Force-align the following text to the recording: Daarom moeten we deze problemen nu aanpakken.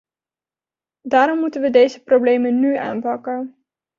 Daarom 1.01 1.39
moeten 1.39 1.61
we 1.61 1.69
deze 1.69 2.03
problemen 2.03 2.59
nu 2.59 2.77
aanpakken. 2.77 3.55